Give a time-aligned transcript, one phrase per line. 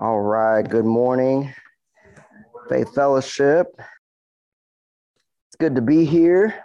[0.00, 0.66] All right.
[0.66, 1.52] Good morning,
[2.70, 3.66] Faith Fellowship.
[3.76, 6.64] It's good to be here.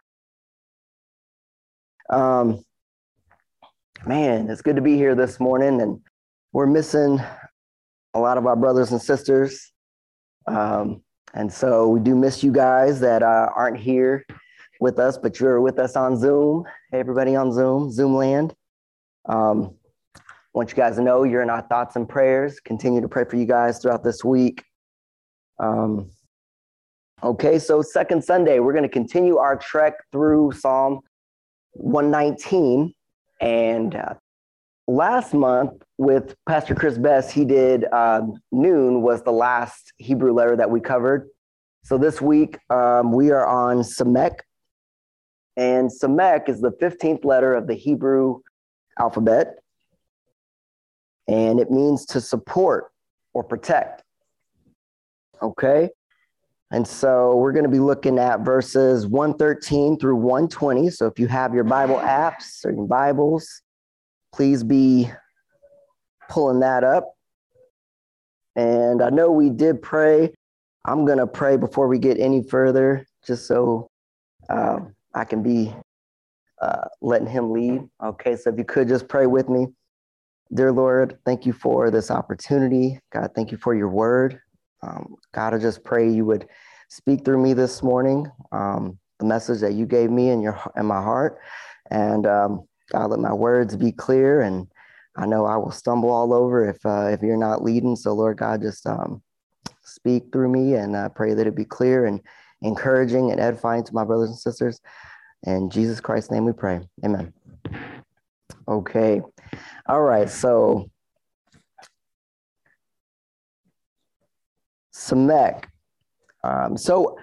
[2.09, 2.63] Um,
[4.05, 5.99] man, it's good to be here this morning, and
[6.53, 7.19] we're missing
[8.13, 9.73] a lot of our brothers and sisters.
[10.47, 14.25] Um, and so we do miss you guys that uh, aren't here
[14.79, 16.63] with us, but you're with us on Zoom.
[16.89, 18.55] Hey, everybody on Zoom, Zoom land.
[19.25, 19.75] Um,
[20.55, 22.61] want you guys to know you're in our thoughts and prayers.
[22.61, 24.63] Continue to pray for you guys throughout this week.
[25.59, 26.09] Um,
[27.21, 31.01] okay, so second Sunday, we're going to continue our trek through Psalm
[31.73, 32.93] 119.
[33.41, 34.13] And uh,
[34.87, 38.21] last month with Pastor Chris Best, he did uh,
[38.53, 41.27] Nun was the last Hebrew letter that we covered.
[41.83, 44.37] So this week um, we are on Samek,
[45.57, 48.39] and Samek is the 15th letter of the Hebrew
[48.97, 49.59] alphabet
[51.27, 52.91] and it means to support
[53.33, 54.03] or protect.
[55.41, 55.89] Okay?
[56.71, 60.89] And so we're going to be looking at verses 113 through 120.
[60.89, 63.61] So if you have your Bible apps or your Bibles,
[64.33, 65.09] please be
[66.29, 67.13] pulling that up.
[68.55, 70.33] And I know we did pray.
[70.85, 73.87] I'm going to pray before we get any further, just so
[74.49, 74.79] uh,
[75.13, 75.73] I can be
[76.61, 77.81] uh, letting him lead.
[78.03, 79.67] Okay, so if you could just pray with me.
[80.55, 82.97] Dear Lord, thank you for this opportunity.
[83.11, 84.39] God, thank you for your word.
[84.81, 86.47] Um, God, I just pray you would
[86.87, 90.85] speak through me this morning, um, the message that you gave me in your in
[90.85, 91.39] my heart,
[91.91, 94.43] and um, God, let my words be clear.
[94.43, 94.67] And
[95.17, 97.97] I know I will stumble all over if uh, if you're not leading.
[97.97, 99.21] So, Lord God, just um,
[99.83, 102.21] speak through me, and I pray that it be clear and
[102.61, 104.79] encouraging and edifying to my brothers and sisters.
[105.43, 106.79] In Jesus Christ's name, we pray.
[107.03, 107.33] Amen.
[108.69, 109.21] Okay.
[109.87, 110.89] All right, so
[114.93, 115.65] Samek.
[116.43, 117.17] Um, so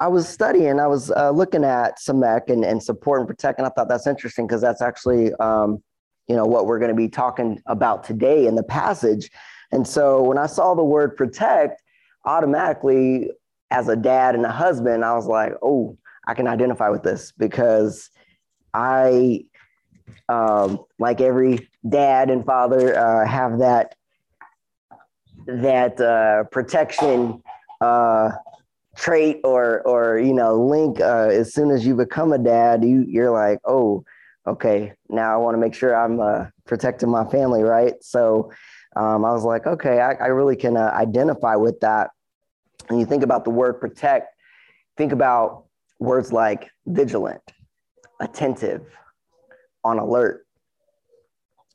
[0.00, 3.66] I was studying, I was uh, looking at Samek and, and support and protect, and
[3.66, 5.82] I thought that's interesting because that's actually, um,
[6.28, 9.30] you know, what we're going to be talking about today in the passage.
[9.72, 11.82] And so when I saw the word protect,
[12.24, 13.30] automatically,
[13.70, 15.96] as a dad and a husband, I was like, oh,
[16.26, 18.10] I can identify with this because
[18.72, 19.44] I
[20.28, 23.94] um, like every dad and father, uh, have that
[25.46, 27.42] that uh, protection
[27.80, 28.30] uh,
[28.96, 31.00] trait or or you know link.
[31.00, 34.04] Uh, as soon as you become a dad, you you're like, oh,
[34.46, 37.94] okay, now I want to make sure I'm uh, protecting my family, right?
[38.00, 38.50] So
[38.96, 42.10] um, I was like, okay, I, I really can uh, identify with that.
[42.88, 44.34] And you think about the word protect,
[44.96, 45.64] think about
[45.98, 47.42] words like vigilant,
[48.20, 48.86] attentive,
[49.84, 50.46] on alert.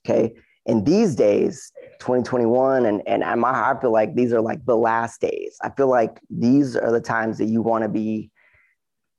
[0.05, 0.33] Okay.
[0.65, 5.57] And these days, 2021, and, and I feel like these are like the last days.
[5.61, 8.29] I feel like these are the times that you want to be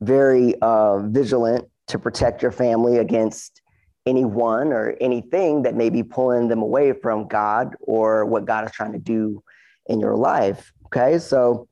[0.01, 3.63] very uh, vigilant to protect your family against
[4.07, 8.73] anyone or anything that may be pulling them away from God or what God is
[8.73, 9.43] trying to do
[9.87, 10.73] in your life.
[10.87, 11.19] Okay.
[11.19, 11.69] So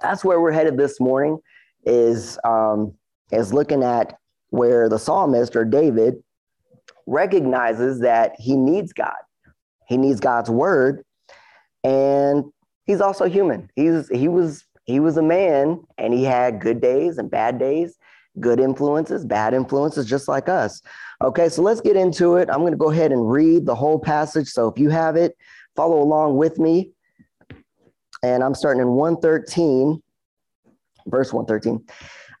[0.00, 1.38] that's where we're headed this morning
[1.84, 2.94] is, um,
[3.32, 4.16] is looking at
[4.50, 6.22] where the psalmist or David
[7.06, 9.12] recognizes that he needs God.
[9.88, 11.04] He needs God's word.
[11.84, 12.44] And
[12.84, 13.70] he's also human.
[13.74, 17.98] He's he was he was a man and he had good days and bad days,
[18.40, 20.82] good influences, bad influences, just like us.
[21.22, 22.48] Okay, so let's get into it.
[22.50, 24.48] I'm going to go ahead and read the whole passage.
[24.48, 25.36] So if you have it,
[25.76, 26.90] follow along with me.
[28.24, 30.02] And I'm starting in 113,
[31.06, 31.84] verse 113.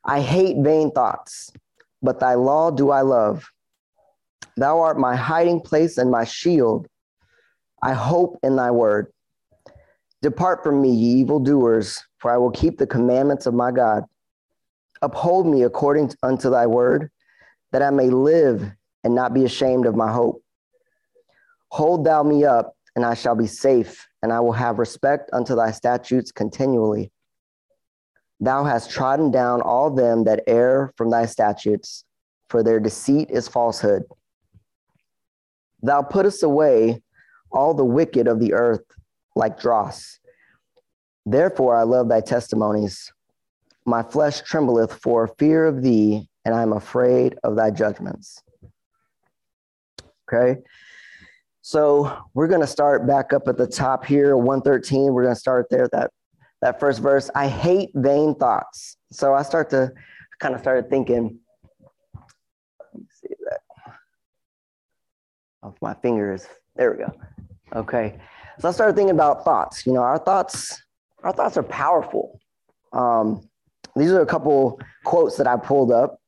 [0.04, 1.52] I hate vain thoughts,
[2.02, 3.48] but thy law do I love.
[4.56, 6.86] Thou art my hiding place and my shield.
[7.82, 9.12] I hope in thy word.
[10.20, 14.04] Depart from me, ye evildoers, for I will keep the commandments of my God.
[15.00, 17.10] Uphold me according unto thy word,
[17.72, 18.70] that I may live
[19.02, 20.42] and not be ashamed of my hope.
[21.70, 25.56] Hold thou me up, and I shall be safe, and I will have respect unto
[25.56, 27.10] thy statutes continually.
[28.38, 32.04] Thou hast trodden down all them that err from thy statutes,
[32.48, 34.04] for their deceit is falsehood.
[35.82, 37.02] Thou puttest away
[37.50, 38.84] all the wicked of the earth
[39.34, 40.18] like dross.
[41.26, 43.12] Therefore, I love thy testimonies.
[43.84, 48.42] My flesh trembleth for fear of thee, and I am afraid of thy judgments.
[50.32, 50.60] Okay.
[51.62, 55.12] So we're going to start back up at the top here, 113.
[55.12, 56.10] We're going to start there, that,
[56.60, 57.30] that first verse.
[57.34, 58.96] I hate vain thoughts.
[59.12, 59.92] So I start to
[60.40, 61.38] kind of started thinking,
[65.62, 66.46] of my fingers.
[66.76, 67.12] There we go.
[67.74, 68.18] Okay.
[68.58, 69.86] So I started thinking about thoughts.
[69.86, 70.82] You know, our thoughts,
[71.22, 72.40] our thoughts are powerful.
[72.92, 73.48] Um,
[73.96, 76.20] these are a couple quotes that I pulled up.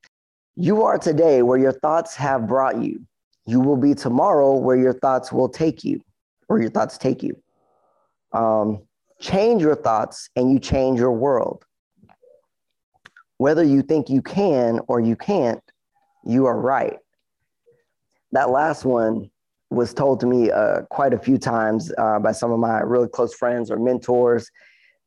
[0.56, 3.04] You are today where your thoughts have brought you.
[3.46, 6.00] You will be tomorrow where your thoughts will take you,
[6.48, 7.36] or your thoughts take you.
[8.32, 8.82] Um,
[9.20, 11.64] change your thoughts and you change your world.
[13.38, 15.60] Whether you think you can or you can't,
[16.24, 16.98] you are right.
[18.34, 19.30] That last one
[19.70, 23.08] was told to me uh, quite a few times uh, by some of my really
[23.08, 24.50] close friends or mentors.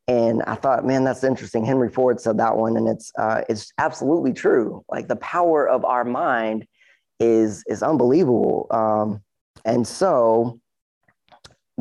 [0.08, 1.62] And I thought, man, that's interesting.
[1.62, 4.82] Henry Ford said that one, and it's uh, it's absolutely true.
[4.88, 6.66] Like the power of our mind
[7.20, 8.66] is is unbelievable.
[8.70, 9.22] Um,
[9.66, 10.58] and so,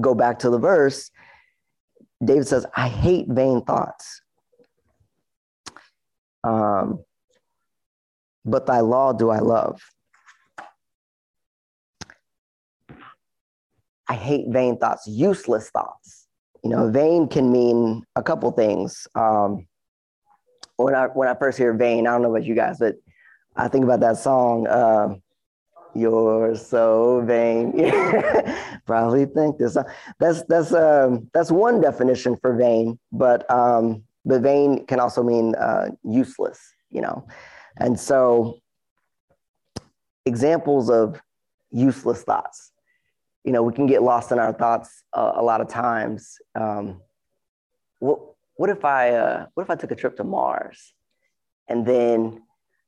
[0.01, 1.09] go back to the verse.
[2.21, 4.21] David says, "I hate vain thoughts."
[6.43, 6.99] Um,
[8.43, 9.81] but thy law do I love.
[14.07, 16.27] I hate vain thoughts, useless thoughts.
[16.63, 19.07] You know, vain can mean a couple things.
[19.15, 19.67] Um,
[20.77, 22.95] when I when I first hear vain, I don't know about you guys, but
[23.55, 24.67] I think about that song.
[24.67, 25.15] Uh,
[25.93, 27.73] You're so vain.
[28.85, 29.77] Probably think this.
[30.19, 35.55] That's that's um, that's one definition for vain, but um, but vain can also mean
[35.55, 36.59] uh, useless.
[36.89, 37.27] You know,
[37.77, 38.59] and so
[40.25, 41.21] examples of
[41.71, 42.71] useless thoughts
[43.47, 46.37] you know, we can get lost in our thoughts a lot of times.
[46.53, 46.99] Um,
[47.99, 48.19] what
[48.57, 50.93] what if I uh, what if I took a trip to Mars,
[51.69, 52.41] and then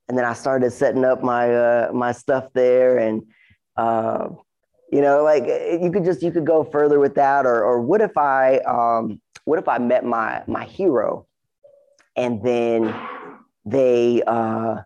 [0.10, 3.24] and then I started setting up my uh, my stuff there, and
[3.78, 4.28] uh,
[4.92, 5.46] you know, like
[5.82, 9.22] you could just you could go further with that, or or what if I um,
[9.46, 11.26] what if I met my my hero,
[12.18, 12.94] and then
[13.64, 14.82] they uh,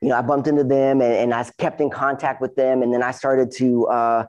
[0.00, 2.94] you know I bumped into them and, and I kept in contact with them, and
[2.94, 4.26] then I started to uh,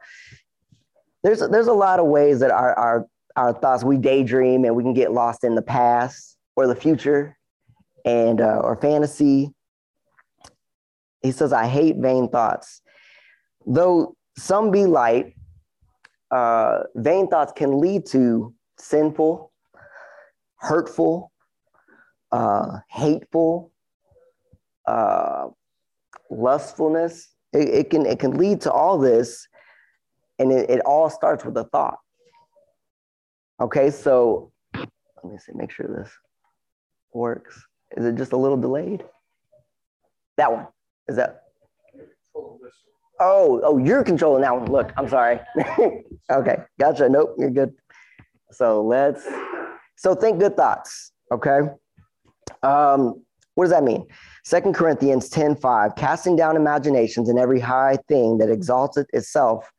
[1.24, 4.84] there's there's a lot of ways that our our our thoughts we daydream and we
[4.84, 7.38] can get lost in the past or the future
[8.06, 9.54] and uh, or fantasy.
[11.22, 12.82] He says i hate vain thoughts.
[13.66, 15.34] Though some be light
[16.32, 19.52] uh, vain thoughts can lead to sinful
[20.60, 21.32] hurtful
[22.32, 23.72] uh, hateful
[24.88, 25.48] uh,
[26.30, 27.34] lustfulness.
[27.54, 29.48] It, it, can it can lead to all this
[30.40, 32.00] and it, it all starts with a thought.
[33.62, 34.88] Okay, so let
[35.26, 36.10] me see, make sure this
[37.14, 37.62] works.
[37.98, 39.04] Is it just a little delayed?
[40.38, 40.68] That one.
[41.08, 41.44] Is that?
[43.20, 44.72] Oh, oh, you're controlling that one.
[44.72, 45.42] Look, I'm sorry.
[46.32, 47.10] okay, gotcha.
[47.10, 47.74] Nope, you're good.
[48.52, 49.28] So let's,
[49.98, 51.12] so think good thoughts.
[51.32, 51.60] Okay.
[52.64, 53.22] Um,
[53.56, 54.06] what does that mean?
[54.46, 59.70] Second Corinthians 10 5, casting down imaginations and every high thing that exalts itself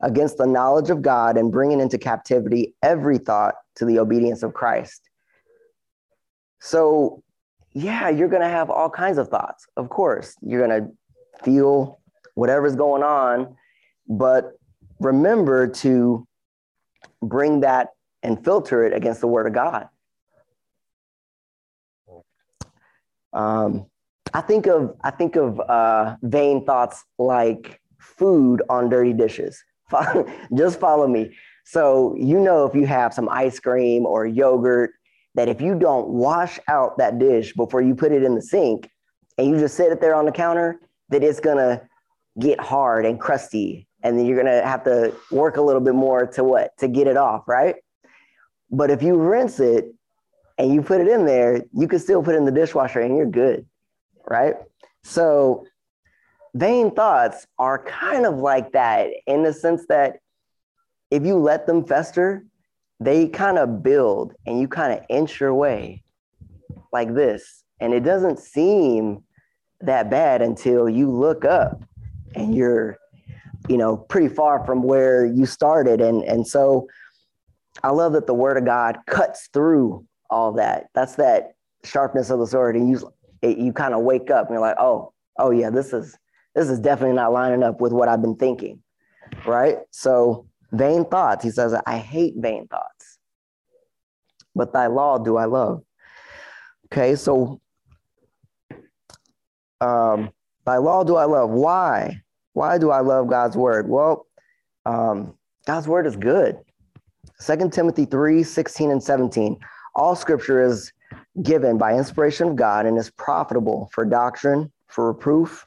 [0.00, 4.52] against the knowledge of God and bringing into captivity every thought to the obedience of
[4.52, 5.08] Christ.
[6.60, 7.22] So,
[7.72, 9.66] yeah, you're going to have all kinds of thoughts.
[9.76, 12.00] Of course, you're going to feel
[12.34, 13.56] whatever's going on,
[14.08, 14.52] but
[15.00, 16.26] remember to
[17.22, 17.90] bring that
[18.22, 19.88] and filter it against the word of God.
[23.32, 23.86] Um,
[24.32, 29.62] I think of I think of uh, vain thoughts like food on dirty dishes.
[30.56, 31.34] just follow me.
[31.64, 34.92] So, you know, if you have some ice cream or yogurt,
[35.34, 38.90] that if you don't wash out that dish before you put it in the sink
[39.36, 41.82] and you just sit it there on the counter, that it's to
[42.40, 43.86] get hard and crusty.
[44.02, 46.76] And then you're to have to work a little bit more to what?
[46.78, 47.76] To get it off, right?
[48.70, 49.94] But if you rinse it
[50.58, 53.16] and you put it in there, you can still put it in the dishwasher and
[53.16, 53.66] you're good,
[54.28, 54.54] right?
[55.02, 55.66] So
[56.56, 60.20] vain thoughts are kind of like that in the sense that
[61.10, 62.44] if you let them fester,
[62.98, 66.02] they kind of build and you kind of inch your way
[66.92, 67.62] like this.
[67.78, 69.22] And it doesn't seem
[69.82, 71.84] that bad until you look up
[72.34, 72.96] and you're,
[73.68, 76.00] you know, pretty far from where you started.
[76.00, 76.88] And, and so
[77.82, 80.86] I love that the word of God cuts through all that.
[80.94, 81.52] That's that
[81.84, 82.76] sharpness of the sword.
[82.76, 86.16] And you, you kind of wake up and you're like, oh, oh yeah, this is,
[86.56, 88.82] this is definitely not lining up with what I've been thinking,
[89.46, 89.76] right?
[89.90, 91.44] So, vain thoughts.
[91.44, 93.18] He says, I hate vain thoughts,
[94.54, 95.82] but thy law do I love.
[96.86, 97.60] Okay, so
[99.82, 100.30] um,
[100.64, 101.50] thy law do I love.
[101.50, 102.22] Why?
[102.54, 103.86] Why do I love God's word?
[103.86, 104.26] Well,
[104.86, 105.34] um,
[105.66, 106.56] God's word is good.
[107.38, 109.58] Second Timothy 3 16 and 17.
[109.94, 110.90] All scripture is
[111.42, 115.66] given by inspiration of God and is profitable for doctrine, for reproof,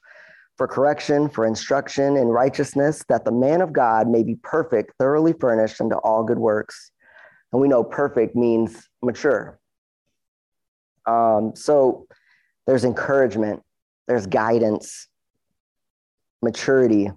[0.59, 5.31] for correction, for instruction in righteousness, that the man of God may be perfect, thoroughly
[5.31, 6.91] furnished unto all good works.
[7.53, 9.57] And we know perfect means mature.
[11.05, 12.07] Um, so
[12.67, 13.63] there's encouragement,
[14.09, 15.07] there's guidance,
[16.41, 17.09] maturity.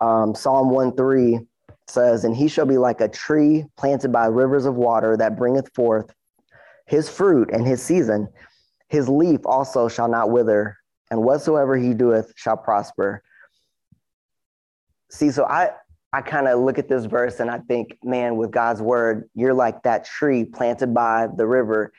[0.00, 1.38] Um, Psalm 1 3
[1.86, 5.72] says, And he shall be like a tree planted by rivers of water that bringeth
[5.72, 6.12] forth
[6.86, 8.26] his fruit and his season.
[8.88, 10.78] His leaf also shall not wither,
[11.10, 13.22] and whatsoever he doeth shall prosper.
[15.10, 15.70] See, so I,
[16.12, 19.54] I kind of look at this verse and I think, man, with God's word, you're
[19.54, 21.92] like that tree planted by the river,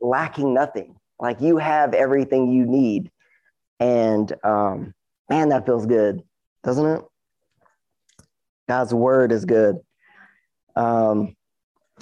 [0.00, 0.96] lacking nothing.
[1.18, 3.10] Like you have everything you need.
[3.80, 4.94] And um,
[5.28, 6.22] man, that feels good,
[6.62, 7.02] doesn't it?
[8.68, 9.78] God's word is good.
[10.76, 11.36] Um,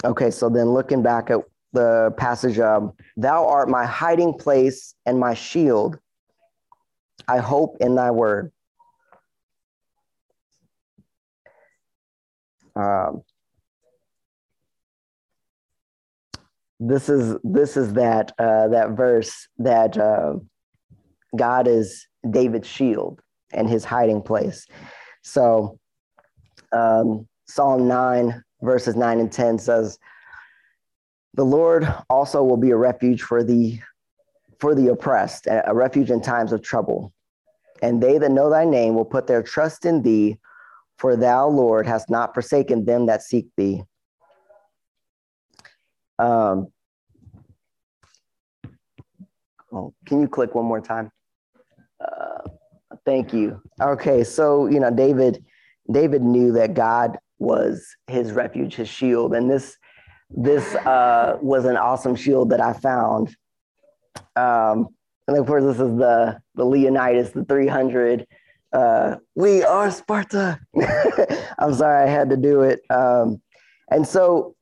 [0.05, 1.41] okay, so then looking back at
[1.73, 5.99] the passage of, Thou art my hiding place and my shield.
[7.29, 8.53] I hope in thy word.
[12.75, 13.23] Um,
[16.81, 20.35] this is this is that uh, that verse that uh,
[21.37, 23.21] God is David's shield
[23.53, 24.67] and his hiding place.
[25.23, 25.79] So
[26.73, 29.99] um, Psalm nine verses nine and ten says,
[31.35, 33.81] "The Lord also will be a refuge for the
[34.59, 37.13] for the oppressed, a refuge in times of trouble.
[37.83, 40.39] And they that know thy name will put their trust in thee,
[40.99, 43.83] for thou, Lord, hast not forsaken them that seek thee.
[46.21, 46.69] Um,
[49.73, 51.11] oh, can you click one more time?
[52.01, 52.49] Uh,
[53.05, 53.61] thank you.
[53.81, 55.45] Okay, so you know David.
[55.91, 59.77] David knew that God was his refuge, his shield, and this
[60.35, 63.35] this uh, was an awesome shield that I found
[64.37, 64.89] um,
[65.29, 68.27] and of course, this is the the Leonidas, the 300.
[68.73, 70.59] Uh, we are Sparta.
[71.59, 72.81] I'm sorry, I had to do it.
[72.91, 73.41] Um,
[73.91, 74.57] and so,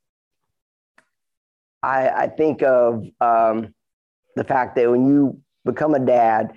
[1.82, 3.74] I I think of um,
[4.36, 6.52] the fact that when you become a dad,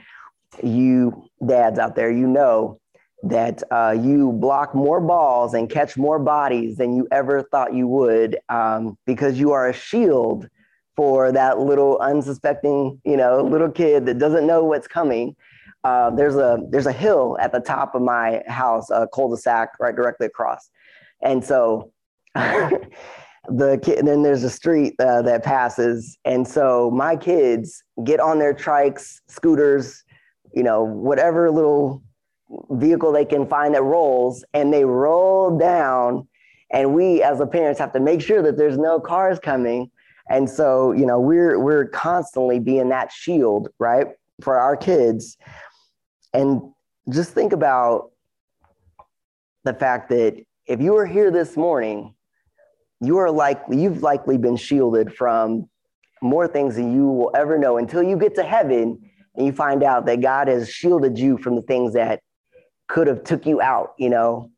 [0.62, 2.79] you dads out there, you know
[3.24, 7.88] that uh, you block more balls and catch more bodies than you ever thought you
[7.88, 10.48] would um, because you are a shield
[10.96, 15.36] for that little unsuspecting, you know, little kid that doesn't know what's coming.
[15.86, 19.96] Uh, there's a there's a hill at the top of my house, a cul-de-sac right
[19.96, 20.70] directly across,
[21.22, 21.92] and so
[22.36, 24.06] the kid.
[24.06, 29.20] Then there's a street uh, that passes, and so my kids get on their trikes,
[29.27, 30.03] scooters,
[30.53, 32.01] you know, whatever little
[32.72, 36.27] vehicle they can find that rolls, and they roll down.
[36.72, 39.91] And we, as the parents, have to make sure that there's no cars coming
[40.29, 44.07] and so, you know, we're we're constantly being that shield, right,
[44.41, 45.38] for our kids.
[46.33, 46.62] And
[47.10, 48.12] just think about
[49.63, 52.15] the fact that if you are here this morning,
[53.01, 55.69] you are likely you've likely been shielded from
[56.22, 58.98] more things than you will ever know until you get to heaven
[59.36, 62.22] and you find out that God has shielded you from the things that
[62.87, 63.93] could have took you out.
[63.97, 64.51] You know,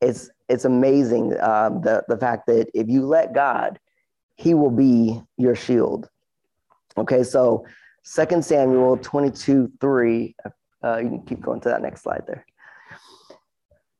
[0.00, 3.78] it's it's amazing uh, the the fact that if you let God
[4.40, 6.08] he will be your shield.
[6.96, 7.66] Okay, so
[8.02, 10.34] Second Samuel 22 3.
[10.82, 12.46] Uh, you can keep going to that next slide there.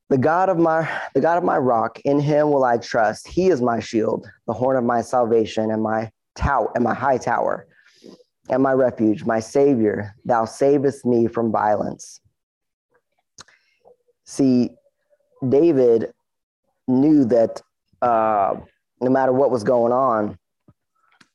[0.08, 3.28] The God of my the God of my rock, in him will I trust.
[3.28, 7.18] He is my shield, the horn of my salvation, and my tower and my high
[7.18, 7.68] tower,
[8.48, 10.14] and my refuge, my savior.
[10.24, 12.20] Thou savest me from violence.
[14.30, 14.70] See,
[15.46, 16.12] David
[16.87, 17.60] knew that
[18.00, 18.54] uh,
[19.00, 20.38] no matter what was going on,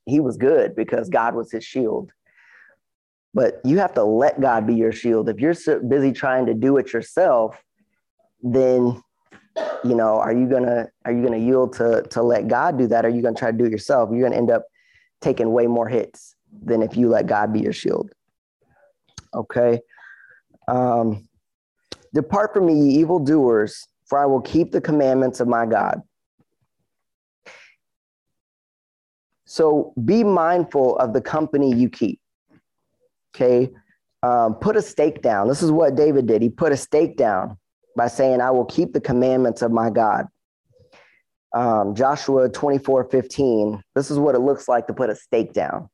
[0.06, 2.10] he was good because God was his shield.
[3.34, 5.28] But you have to let God be your shield.
[5.28, 7.62] If you're so busy trying to do it yourself,
[8.42, 9.04] then
[9.84, 13.04] you know, are you gonna are you gonna yield to to let God do that?
[13.04, 14.10] Or are you gonna try to do it yourself?
[14.10, 14.64] You're gonna end up
[15.20, 16.34] taking way more hits
[16.64, 18.10] than if you let God be your shield.
[19.34, 19.82] Okay.
[20.70, 21.28] Um,
[22.16, 26.02] Depart from me, ye evildoers, for I will keep the commandments of my God.
[29.44, 32.20] So be mindful of the company you keep.
[33.36, 33.70] Okay.
[34.24, 35.50] Um, put a stake down.
[35.50, 36.42] This is what David did.
[36.42, 37.58] He put a stake down
[37.98, 40.26] by saying, I will keep the commandments of my God.
[41.54, 43.84] Um, Joshua 24 15.
[43.94, 45.90] This is what it looks like to put a stake down.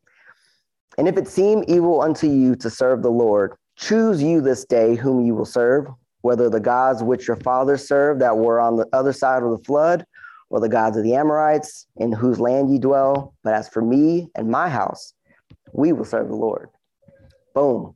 [0.98, 4.96] And if it seem evil unto you to serve the Lord, choose you this day
[4.96, 5.88] whom you will serve,
[6.22, 9.64] whether the gods which your fathers served that were on the other side of the
[9.64, 10.06] flood,
[10.50, 13.34] or the gods of the Amorites, in whose land ye dwell.
[13.44, 15.14] But as for me and my house,
[15.72, 16.70] we will serve the Lord.
[17.56, 17.96] Boom.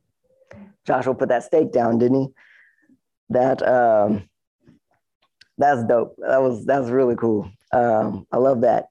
[0.86, 2.28] Joshua put that stake down, didn't he?
[3.30, 4.28] That um,
[5.58, 6.16] that's dope.
[6.18, 7.50] That was that's really cool.
[7.72, 8.86] Um, I love that.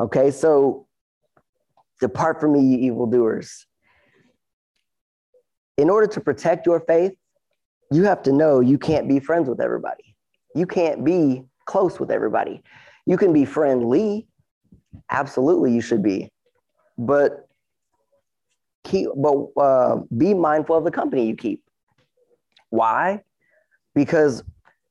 [0.00, 0.86] Okay, so
[2.00, 3.66] depart from me, you evildoers.
[5.76, 7.12] In order to protect your faith,
[7.90, 10.16] you have to know you can't be friends with everybody.
[10.54, 12.62] You can't be close with everybody.
[13.06, 14.26] You can be friendly,
[15.10, 16.30] absolutely, you should be,
[16.98, 17.48] but
[18.84, 21.62] keep, but uh, be mindful of the company you keep.
[22.70, 23.22] Why?
[23.94, 24.42] Because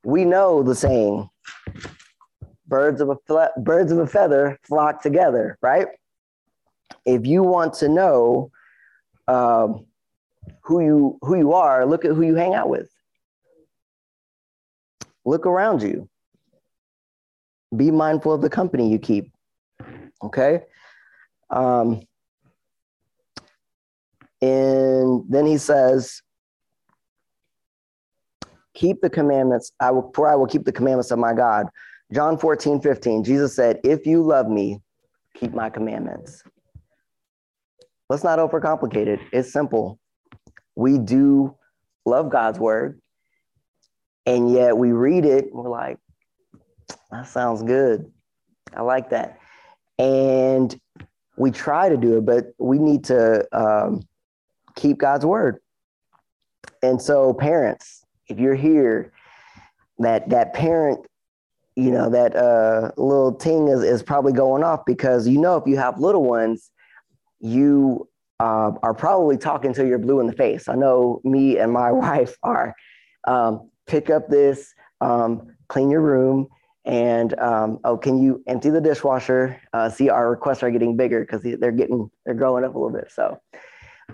[0.03, 1.29] we know the saying,
[2.67, 5.87] birds of a birds of a feather flock together, right?
[7.05, 8.51] If you want to know
[9.27, 9.85] um,
[10.67, 12.89] who you who you are, look at who you hang out with.
[15.23, 16.09] Look around you.
[17.75, 19.31] Be mindful of the company you keep.
[20.21, 20.63] Okay.
[21.49, 22.01] Um,
[24.41, 26.21] and then he says,
[28.73, 29.71] keep the commandments.
[29.79, 31.67] I will, for I will keep the commandments of my God.
[32.13, 34.81] John 14, 15, Jesus said, if you love me,
[35.33, 36.43] keep my commandments.
[38.09, 39.19] Let's not overcomplicate it.
[39.31, 39.99] It's simple.
[40.77, 41.55] We do
[42.05, 43.01] love God's word,
[44.27, 45.97] and yet we read it, we're like,
[47.09, 48.11] that sounds good.
[48.75, 49.39] I like that.
[49.97, 50.79] And
[51.35, 54.07] we try to do it, but we need to um,
[54.75, 55.57] keep God's word.
[56.83, 59.11] And so, parents, if you're here,
[59.97, 61.07] that that parent,
[61.75, 65.65] you know, that uh, little ting is, is probably going off because you know if
[65.65, 66.69] you have little ones,
[67.39, 68.07] you
[68.39, 70.67] uh, are probably talking till you're blue in the face.
[70.67, 72.75] I know me and my wife are.
[73.27, 76.47] Um, pick up this, um, clean your room,
[76.85, 79.61] and um, oh, can you empty the dishwasher?
[79.73, 82.95] Uh, see, our requests are getting bigger because they're getting they're growing up a little
[82.97, 83.11] bit.
[83.11, 83.37] So,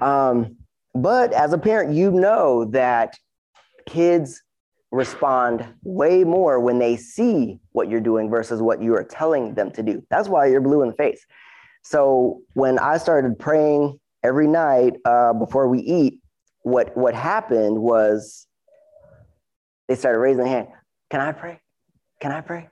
[0.01, 0.57] um,
[0.95, 3.15] but as a parent, you know that
[3.85, 4.41] kids
[4.91, 9.71] respond way more when they see what you're doing versus what you are telling them
[9.71, 10.03] to do.
[10.09, 11.25] That's why you're blue in the face.
[11.83, 16.19] So when I started praying every night uh, before we eat,
[16.61, 18.47] what what happened was
[19.87, 20.67] they started raising their hand.
[21.09, 21.59] Can I pray?
[22.21, 22.69] Can I pray?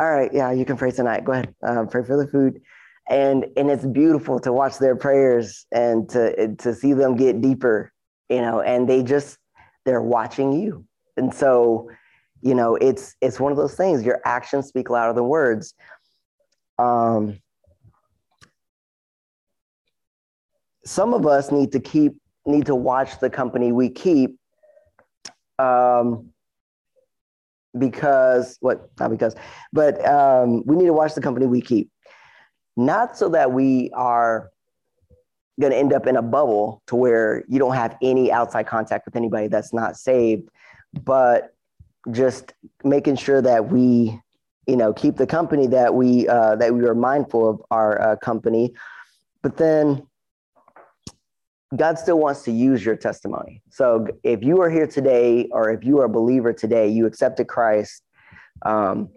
[0.00, 1.24] All right, yeah, you can pray tonight.
[1.24, 2.60] Go ahead, uh, pray for the food,
[3.08, 7.92] and and it's beautiful to watch their prayers and to to see them get deeper,
[8.28, 8.60] you know.
[8.60, 9.38] And they just
[9.84, 10.84] they're watching you,
[11.16, 11.90] and so
[12.42, 14.04] you know it's it's one of those things.
[14.04, 15.74] Your actions speak louder than words.
[16.78, 17.40] Um,
[20.88, 24.38] some of us need to keep need to watch the company we keep
[25.58, 26.30] um,
[27.78, 29.36] because what not because
[29.72, 31.90] but um, we need to watch the company we keep.
[32.76, 34.50] Not so that we are
[35.60, 39.04] going to end up in a bubble to where you don't have any outside contact
[39.04, 40.48] with anybody that's not saved
[41.04, 41.54] but
[42.12, 44.18] just making sure that we
[44.66, 48.16] you know keep the company that we uh, that we are mindful of our uh,
[48.16, 48.72] company.
[49.42, 50.07] But then
[51.76, 53.62] God still wants to use your testimony.
[53.70, 57.46] So if you are here today, or if you are a believer today, you accepted
[57.46, 58.02] Christ,
[58.64, 59.10] um,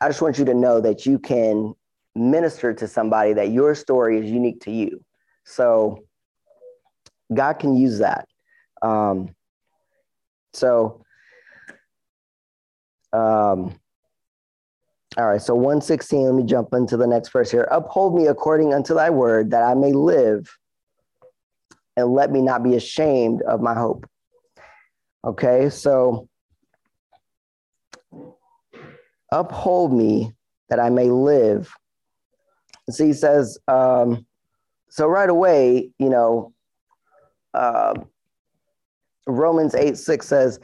[0.00, 1.74] I just want you to know that you can
[2.14, 5.04] minister to somebody that your story is unique to you.
[5.44, 6.04] So
[7.32, 8.28] God can use that.
[8.82, 9.34] Um,
[10.52, 11.02] so,
[13.12, 13.74] um,
[15.16, 17.68] all right, so 116, let me jump into the next verse here.
[17.70, 20.48] Uphold me according unto thy word, that I may live
[21.96, 24.06] and let me not be ashamed of my hope.
[25.24, 26.28] Okay, so
[29.30, 30.32] uphold me
[30.68, 31.72] that I may live.
[32.90, 34.26] So he says, um,
[34.90, 36.52] so right away, you know,
[37.54, 37.94] uh,
[39.26, 40.60] Romans 8 6 says,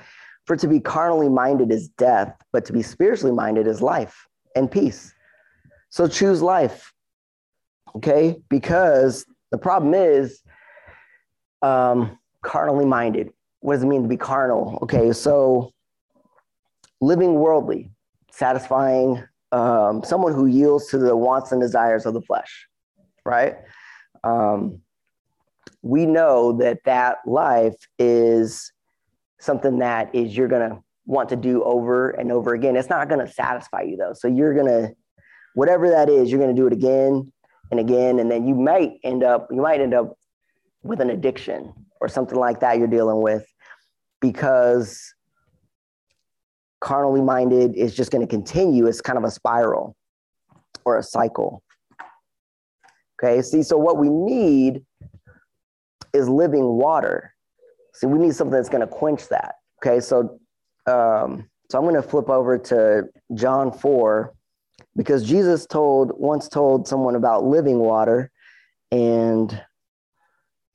[0.47, 4.71] For to be carnally minded is death, but to be spiritually minded is life and
[4.71, 5.15] peace.
[5.91, 6.93] So choose life.
[7.97, 10.43] Okay, because the problem is
[11.63, 13.33] um, carnally minded.
[13.61, 14.79] What does it mean to be carnal?
[14.83, 15.73] Okay, so
[17.01, 17.91] living worldly,
[18.31, 22.69] satisfying um, someone who yields to the wants and desires of the flesh,
[23.25, 23.57] right?
[24.25, 24.81] Um,
[25.83, 28.73] we know that that life is
[29.41, 32.77] something that is you're to want to do over and over again.
[32.77, 34.13] It's not to satisfy you though.
[34.13, 34.95] So you're to,
[35.55, 37.33] whatever that is, you're to do it again
[37.71, 38.19] and again.
[38.19, 40.19] And then you might end up, you might end up
[40.83, 43.47] with an addiction or something like that you're dealing with
[44.21, 45.15] because
[46.81, 48.87] carnally minded is just going to continue.
[48.87, 49.97] It's kind of a spiral
[50.85, 51.63] or a cycle.
[53.23, 54.85] Okay, see, so what we need
[56.15, 57.35] is living water.
[57.95, 59.57] See, we need something that's going to quench that.
[59.83, 60.39] Okay, so
[60.87, 64.33] um, so I'm going to flip over to John 4
[64.97, 68.31] because Jesus told once told someone about living water,
[68.91, 69.61] and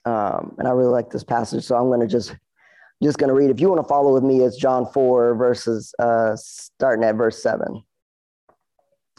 [0.05, 2.35] um, and I really like this passage, so I'm going to just
[3.01, 3.49] just going to read.
[3.49, 7.41] If you want to follow with me, it's John 4 verses uh, starting at verse
[7.43, 7.83] 7,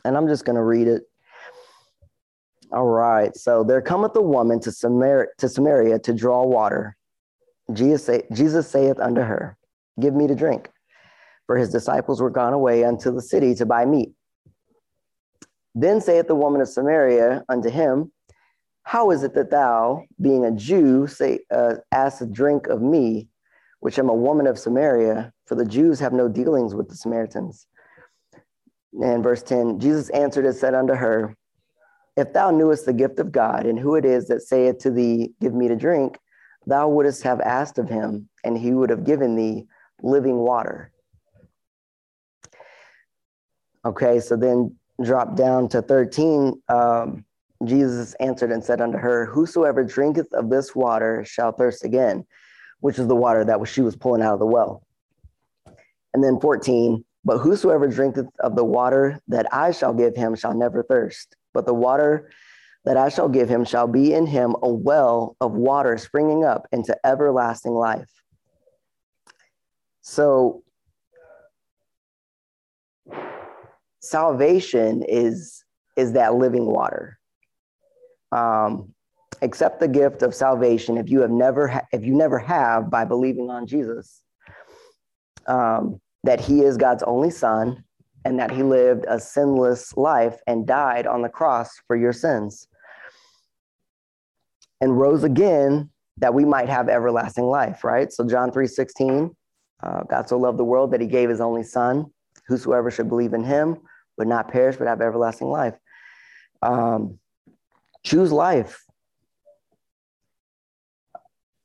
[0.05, 1.03] and I'm just going to read it.
[2.73, 3.37] All right.
[3.37, 6.97] So there cometh a woman to Samaria, to Samaria to draw water.
[7.73, 9.57] Jesus, say, Jesus saith unto her,
[10.01, 10.71] Give me to drink.
[11.47, 14.13] For his disciples were gone away unto the city to buy meat.
[15.75, 18.13] Then saith the woman of Samaria unto him,
[18.85, 23.29] How is it that thou, being a Jew, say, uh, ask a drink of me,
[23.81, 25.33] which am a woman of Samaria?
[25.47, 27.67] For the Jews have no dealings with the Samaritans.
[29.03, 31.35] And verse 10 Jesus answered and said unto her,
[32.17, 35.33] if thou knewest the gift of God and who it is that saith to thee,
[35.41, 36.19] Give me to drink,
[36.67, 39.67] thou wouldst have asked of him, and he would have given thee
[40.03, 40.93] living water.
[43.85, 46.63] Okay, so then drop down to 13.
[46.69, 47.25] Um,
[47.67, 52.27] Jesus answered and said unto her, Whosoever drinketh of this water shall thirst again,
[52.81, 54.83] which is the water that she was pulling out of the well.
[56.13, 60.55] And then 14, But whosoever drinketh of the water that I shall give him shall
[60.55, 62.29] never thirst but the water
[62.85, 66.67] that I shall give him shall be in him a well of water springing up
[66.71, 68.11] into everlasting life.
[70.03, 70.63] So,
[74.01, 75.65] salvation is
[75.97, 77.19] is that living water.
[78.35, 78.93] Um,
[79.43, 83.05] accept the gift of salvation if you have never ha- if you never have by
[83.05, 84.23] believing on Jesus.
[85.47, 87.85] Um, that he is God's only son
[88.25, 92.67] and that he lived a sinless life and died on the cross for your sins
[94.81, 99.35] and rose again that we might have everlasting life right so john 3 16
[99.83, 102.07] uh, god so loved the world that he gave his only son
[102.49, 103.77] whosoever should believe in him
[104.19, 105.75] would not perish but have everlasting life
[106.63, 107.19] um,
[108.05, 108.85] choose life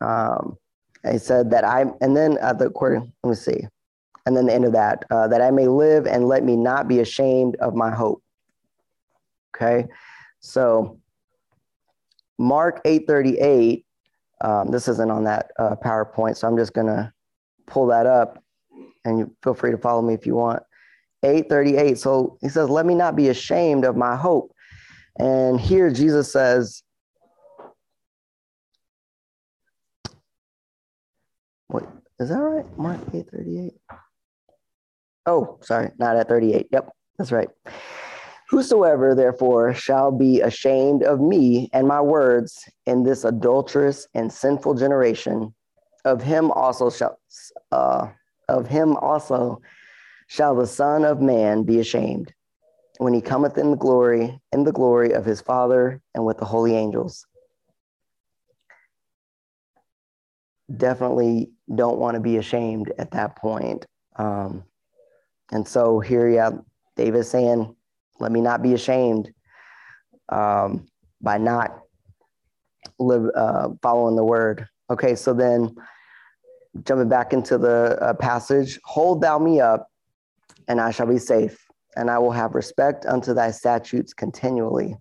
[0.02, 0.58] um,
[1.10, 3.67] he said that i and then at the according let me see
[4.30, 6.88] and then the end of that, uh, that I may live and let me not
[6.88, 8.21] be ashamed of my hope.
[9.56, 9.88] Okay,
[10.39, 10.99] so
[12.38, 13.86] Mark 8:38.
[14.41, 17.12] Um, this isn't on that uh, PowerPoint, so I'm just gonna
[17.65, 18.43] pull that up,
[19.04, 20.62] and you feel free to follow me if you want.
[21.23, 21.97] 8:38.
[21.97, 24.54] So he says, "Let me not be ashamed of my hope."
[25.19, 26.82] And here Jesus says,
[31.69, 31.84] "Wait,
[32.19, 32.77] is that right?
[32.77, 33.77] Mark 8:38."
[35.25, 36.67] Oh, sorry, not at 38.
[36.71, 37.49] Yep, that's right.
[38.49, 44.73] Whosoever, therefore, shall be ashamed of me and my words in this adulterous and sinful
[44.75, 45.53] generation,
[46.05, 47.19] of him also shall
[47.71, 48.08] uh,
[48.47, 49.62] of him also
[50.27, 52.34] shall the Son of Man be ashamed
[52.99, 56.45] when he cometh in the glory in the glory of his Father and with the
[56.45, 57.25] holy angels.
[60.75, 63.85] Definitely don't want to be ashamed at that point.
[64.17, 64.65] Um,
[65.53, 66.59] and so here have
[66.97, 67.73] David saying,
[68.19, 69.31] let me not be ashamed
[70.27, 70.85] um,
[71.21, 71.79] by not
[72.99, 74.67] live uh, following the word.
[74.89, 75.73] Okay, so then
[76.83, 79.88] jumping back into the uh, passage, hold thou me up,
[80.67, 81.57] and I shall be safe,
[81.95, 84.95] and I will have respect unto thy statutes continually.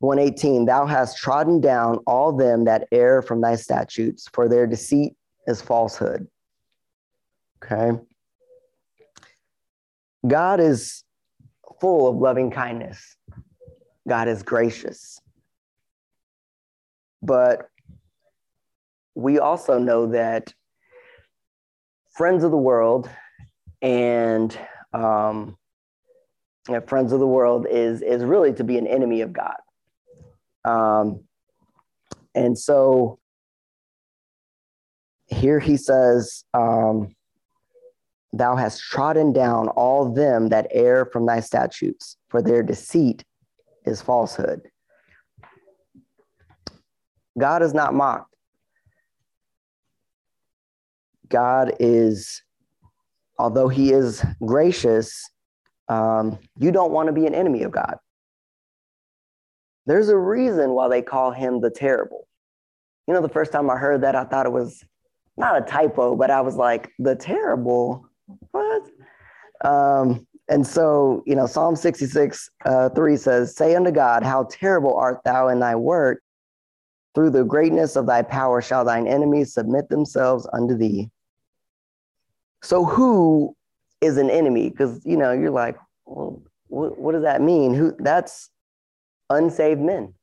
[0.00, 5.14] 118, thou hast trodden down all them that err from thy statutes, for their deceit
[5.46, 6.26] is falsehood.
[7.62, 7.98] Okay.
[10.26, 11.04] God is
[11.80, 13.16] full of loving kindness.
[14.06, 15.20] God is gracious.
[17.22, 17.68] But
[19.14, 20.52] we also know that
[22.10, 23.08] friends of the world
[23.80, 24.58] and
[24.94, 25.56] um,
[26.68, 29.56] you know, friends of the world is is really to be an enemy of God.
[30.64, 31.24] Um,
[32.34, 33.18] and so
[35.26, 37.14] here he says, um,
[38.32, 43.24] Thou hast trodden down all them that err from thy statutes, for their deceit
[43.84, 44.62] is falsehood.
[47.38, 48.34] God is not mocked.
[51.28, 52.42] God is,
[53.38, 55.28] although he is gracious,
[55.88, 57.96] um, you don't want to be an enemy of God.
[59.86, 62.26] There's a reason why they call him the terrible.
[63.06, 64.82] You know, the first time I heard that, I thought it was
[65.36, 68.08] not a typo, but I was like, the terrible
[68.52, 68.82] what?
[69.64, 74.94] Um, and so, you know, Psalm 66, uh, 3 says, Say unto God, How terrible
[74.94, 76.22] art thou in thy work,
[77.14, 81.10] Through the greatness of thy power shall thine enemies submit themselves unto thee.
[82.64, 83.54] So, who
[84.00, 84.70] is an enemy?
[84.70, 87.74] Because, you know, you're like, well, what, what does that mean?
[87.74, 87.94] Who?
[87.98, 88.48] That's
[89.28, 90.14] unsaved men.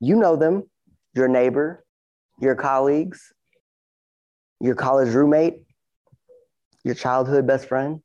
[0.00, 0.70] You know them,
[1.14, 1.84] your neighbor,
[2.40, 3.34] your colleagues,
[4.58, 5.58] your college roommate,
[6.82, 8.00] your childhood best friend.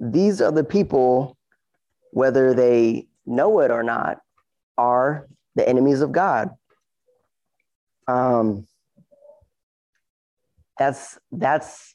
[0.00, 1.36] These are the people,
[2.12, 4.20] whether they know it or not,
[4.78, 6.48] are the enemies of God.
[8.08, 8.66] Um,
[10.78, 11.94] that's that's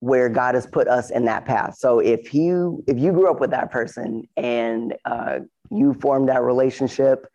[0.00, 1.76] where God has put us in that path.
[1.76, 5.40] So if you if you grew up with that person and uh,
[5.70, 7.26] you formed that relationship,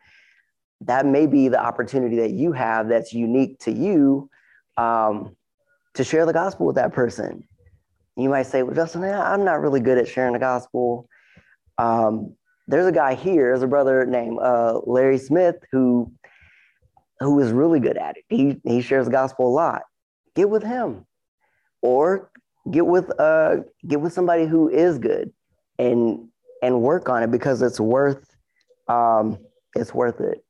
[0.82, 4.30] that may be the opportunity that you have that's unique to you
[4.78, 5.36] um,
[5.94, 7.48] to share the gospel with that person.
[8.18, 11.08] You might say, "Well, Justin, I'm not really good at sharing the gospel."
[11.78, 12.36] Um,
[12.68, 16.12] there's a guy here, there's a brother named uh, Larry Smith who
[17.20, 18.24] who is really good at it.
[18.30, 19.84] He he shares the gospel a lot.
[20.36, 21.06] Get with him,
[21.82, 22.32] or
[22.72, 25.32] get with uh get with somebody who is good,
[25.80, 26.28] and
[26.62, 28.36] and work on it because it's worth
[28.88, 29.38] um,
[29.76, 30.44] it's worth it.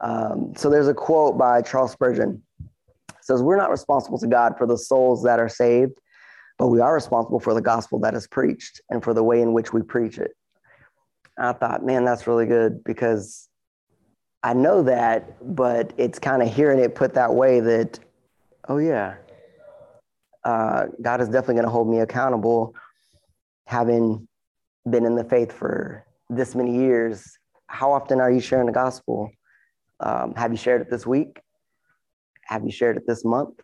[0.00, 2.42] Um, so there's a quote by Charles Spurgeon.
[2.60, 5.98] It says, "We're not responsible to God for the souls that are saved,
[6.58, 9.52] but we are responsible for the gospel that is preached and for the way in
[9.52, 10.32] which we preach it."
[11.38, 13.48] I thought, man, that's really good because
[14.42, 17.98] I know that, but it's kind of hearing it put that way that,
[18.68, 19.16] oh yeah,
[20.44, 22.74] uh, God is definitely going to hold me accountable,
[23.66, 24.28] having
[24.88, 27.38] been in the faith for this many years.
[27.66, 29.30] How often are you sharing the gospel?
[30.00, 31.40] Um, have you shared it this week?
[32.46, 33.58] Have you shared it this month?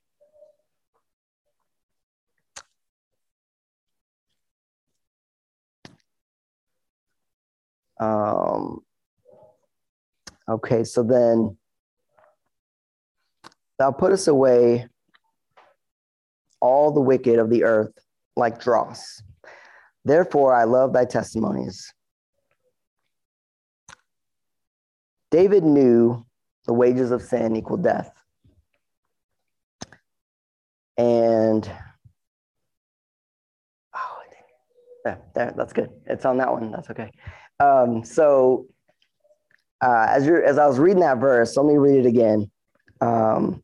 [8.00, 8.80] Um,
[10.48, 11.58] okay, so then
[13.78, 14.86] thou put us away
[16.60, 17.92] all the wicked of the earth
[18.36, 19.22] like dross.
[20.04, 21.92] Therefore, I love thy testimonies.
[25.30, 26.24] David knew
[26.66, 28.12] the wages of sin equal death.
[30.96, 31.70] And
[33.94, 34.18] oh,
[35.06, 35.90] yeah, there, that's good.
[36.06, 36.70] It's on that one.
[36.72, 37.10] That's okay.
[37.60, 38.66] Um, so
[39.80, 42.50] uh, as you as I was reading that verse, let me read it again.
[43.00, 43.62] Um,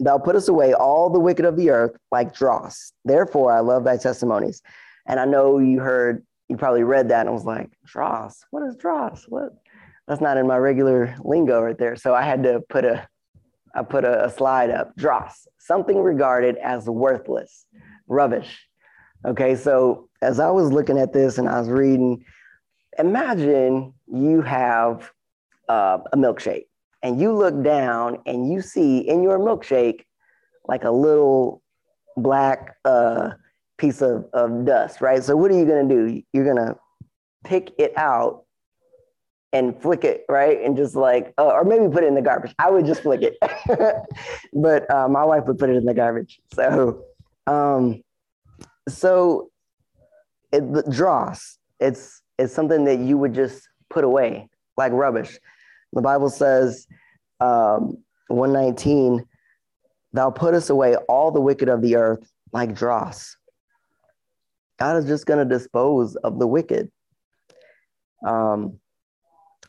[0.00, 2.92] Thou us away all the wicked of the earth like dross.
[3.04, 4.62] Therefore, I love thy testimonies.
[5.06, 8.44] And I know you heard, you probably read that and was like, dross.
[8.50, 9.24] What is dross?
[9.28, 9.52] What?
[10.06, 11.96] That's not in my regular lingo right there.
[11.96, 13.08] So I had to put a,
[13.74, 14.94] I put a, a slide up.
[14.96, 17.66] Dross, something regarded as worthless,
[18.06, 18.66] rubbish.
[19.24, 22.24] Okay, so as I was looking at this and I was reading,
[22.98, 25.10] imagine you have
[25.68, 26.66] uh, a milkshake
[27.06, 30.00] and you look down and you see in your milkshake
[30.66, 31.62] like a little
[32.16, 33.30] black uh,
[33.78, 35.22] piece of, of dust, right?
[35.22, 36.20] So what are you gonna do?
[36.32, 36.74] You're gonna
[37.44, 38.42] pick it out
[39.52, 40.60] and flick it, right?
[40.60, 42.52] And just like, uh, or maybe put it in the garbage.
[42.58, 43.38] I would just flick it,
[44.52, 46.40] but uh, my wife would put it in the garbage.
[46.54, 47.04] So,
[47.46, 48.02] um,
[48.88, 49.52] so
[50.50, 55.38] it, the dross, it's it's something that you would just put away like rubbish.
[55.92, 56.86] The Bible says,
[57.40, 59.24] um, 119,
[60.12, 63.36] thou puttest away all the wicked of the earth like dross.
[64.78, 66.90] God is just going to dispose of the wicked.
[68.26, 68.78] Um,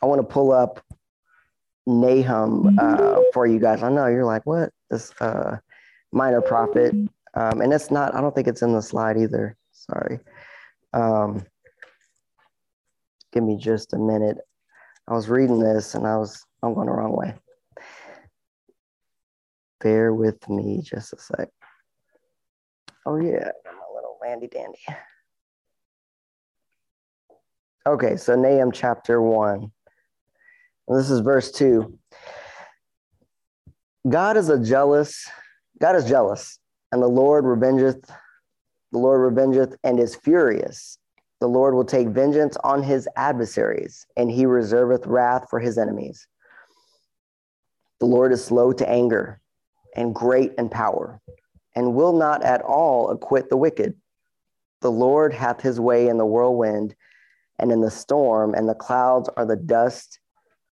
[0.02, 0.84] I want to pull up
[1.86, 3.84] Nahum uh, for you guys.
[3.84, 4.72] I know you're like, what?
[4.90, 5.58] This uh,
[6.12, 6.94] minor prophet.
[7.34, 9.56] Um, and it's not, I don't think it's in the slide either.
[9.72, 10.20] Sorry.
[10.94, 11.46] Um,
[13.32, 14.38] give me just a minute.
[15.10, 17.34] I was reading this and I was, I'm going the wrong way.
[19.80, 21.50] Bear with me just a sec.
[23.06, 24.80] Oh, yeah, my little landy dandy.
[27.86, 29.72] Okay, so Nahum chapter 1.
[30.90, 31.98] This is verse 2.
[34.10, 35.30] God is a jealous,
[35.80, 36.60] God is jealous,
[36.92, 38.10] and the Lord revengeth,
[38.92, 40.98] the Lord revengeth and is furious
[41.40, 46.28] the Lord will take vengeance on his adversaries, and he reserveth wrath for his enemies.
[48.00, 49.40] The Lord is slow to anger
[49.96, 51.22] and great in power,
[51.76, 53.96] and will not at all acquit the wicked.
[54.82, 56.96] The Lord hath his way in the whirlwind
[57.60, 60.20] and in the storm, and the clouds are the dust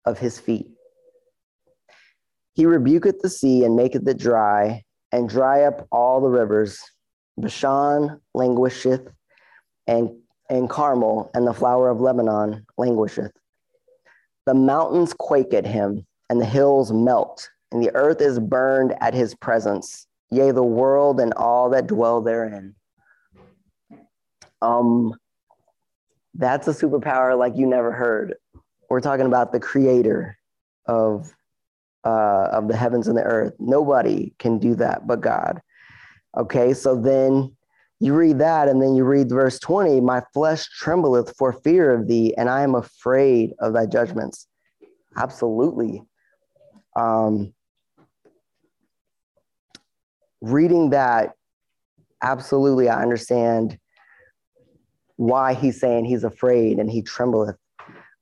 [0.06, 0.68] of his feet.
[2.54, 6.80] He rebuketh the sea and maketh it dry, and dry up all the rivers.
[7.38, 9.08] Bashan languisheth,
[9.88, 10.10] and
[10.50, 13.32] and Carmel and the flower of Lebanon languisheth.
[14.46, 19.14] The mountains quake at him, and the hills melt, and the earth is burned at
[19.14, 22.76] his presence, yea, the world and all that dwell therein.
[24.62, 25.14] Um,
[26.36, 28.36] that's a superpower like you never heard.
[28.90, 30.38] We're talking about the creator
[30.86, 31.32] of
[32.04, 33.54] uh, of the heavens and the earth.
[33.60, 35.60] Nobody can do that but God.
[36.38, 37.55] Okay, so then
[38.00, 42.08] you read that, and then you read verse 20 My flesh trembleth for fear of
[42.08, 44.48] thee, and I am afraid of thy judgments.
[45.18, 46.02] Absolutely.
[46.96, 47.54] Um,
[50.42, 51.34] reading that,
[52.22, 53.78] absolutely, I understand
[55.18, 57.56] why he's saying he's afraid and he trembleth.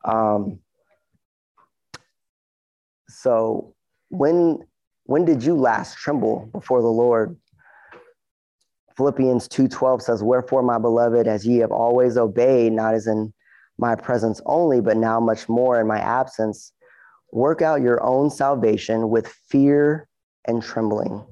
[0.06, 0.60] Um,
[3.10, 3.74] so
[4.10, 4.60] when
[5.06, 7.38] when did you last tremble before the Lord?
[8.96, 13.34] Philippians 2:12 says, "Wherefore, my beloved, as ye have always obeyed, not as in
[13.78, 16.72] my presence only, but now much more in my absence,
[17.32, 20.08] work out your own salvation with fear
[20.46, 21.26] and trembling."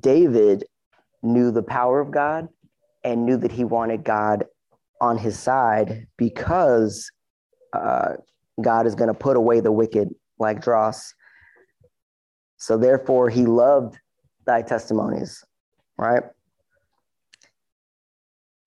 [0.00, 0.64] David
[1.22, 2.48] knew the power of God
[3.02, 4.44] and knew that he wanted God
[5.00, 7.10] on his side because
[7.72, 8.14] uh,
[8.60, 11.14] God is going to put away the wicked like dross.
[12.56, 13.98] So therefore, he loved
[14.46, 15.44] thy testimonies,
[15.96, 16.22] right?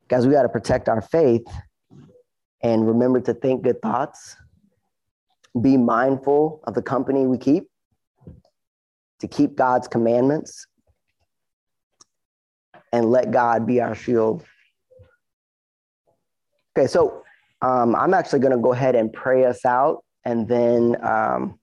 [0.08, 1.46] Guys, we got to protect our faith
[2.62, 4.36] and remember to think good thoughts.
[5.60, 7.70] Be mindful of the company we keep,
[9.20, 10.68] to keep God's commandments,
[12.94, 14.46] and let God be our shield.
[16.78, 17.24] Okay, so
[17.62, 21.60] um, I'm actually going to go ahead and pray us out, and then um,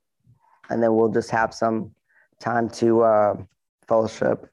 [0.68, 1.93] and then we'll just have some
[2.44, 3.34] time to uh,
[3.88, 4.46] fellowship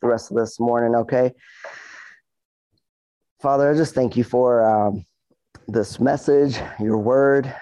[0.00, 0.94] the rest of this morning.
[0.94, 1.32] Okay,
[3.42, 5.04] Father, I just thank you for um,
[5.66, 7.52] this message, your word,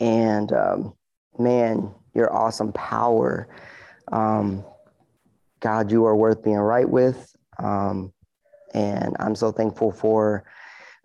[0.00, 0.94] and um,
[1.38, 3.48] man, your awesome power.
[4.12, 4.62] Um,
[5.60, 7.34] God, you are worth being right with.
[7.58, 8.12] Um,
[8.74, 10.44] and I'm so thankful for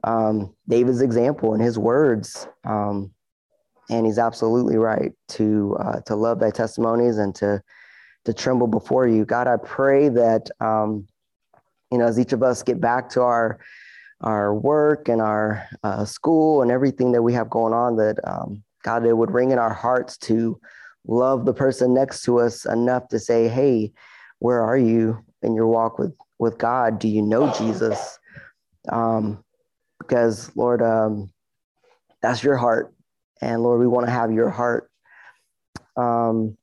[0.03, 2.45] um, David's example and his words.
[2.65, 3.11] Um,
[3.89, 7.61] and he's absolutely right to uh, to love thy testimonies and to
[8.25, 9.25] to tremble before you.
[9.25, 11.07] God, I pray that um,
[11.91, 13.59] you know as each of us get back to our
[14.21, 18.63] our work and our uh, school and everything that we have going on, that um,
[18.83, 20.59] God, it would ring in our hearts to
[21.07, 23.91] love the person next to us enough to say, "Hey,
[24.39, 26.99] where are you in your walk with with God?
[26.99, 28.19] Do you know Jesus?
[28.89, 29.43] Um,
[29.99, 31.31] because Lord, um,
[32.21, 32.93] that's your heart,
[33.41, 34.89] and Lord, we want to have your heart.
[35.95, 36.57] Um,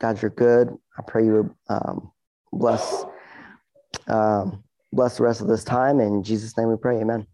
[0.00, 0.76] God, you're good.
[0.98, 2.12] I pray you would um,
[2.52, 3.04] bless
[4.06, 6.00] um, bless the rest of this time.
[6.00, 7.00] In Jesus' name we pray.
[7.00, 7.26] Amen.